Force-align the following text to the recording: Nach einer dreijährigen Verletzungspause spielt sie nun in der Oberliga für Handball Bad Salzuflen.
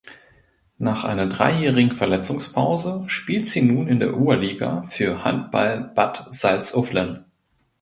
Nach 0.79 1.03
einer 1.03 1.27
dreijährigen 1.27 1.91
Verletzungspause 1.93 3.03
spielt 3.05 3.47
sie 3.47 3.61
nun 3.61 3.87
in 3.87 3.99
der 3.99 4.17
Oberliga 4.19 4.83
für 4.87 5.23
Handball 5.23 5.91
Bad 5.93 6.27
Salzuflen. 6.33 7.25